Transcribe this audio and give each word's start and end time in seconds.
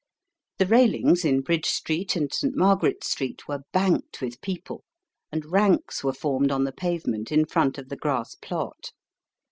The 0.57 0.65
railings 0.65 1.23
in 1.23 1.41
Bridge 1.41 1.67
Street 1.67 2.15
and 2.15 2.33
St. 2.33 2.55
Margaret's 2.57 3.11
Street 3.11 3.47
were 3.47 3.61
banked 3.71 4.19
with 4.19 4.41
people, 4.41 4.83
and 5.31 5.45
ranks 5.51 6.03
were 6.03 6.11
formed 6.11 6.49
on 6.51 6.63
the 6.63 6.71
pavement 6.73 7.31
in 7.31 7.45
front 7.45 7.77
of 7.77 7.89
the 7.89 7.97
grass 7.97 8.33
plot. 8.33 8.93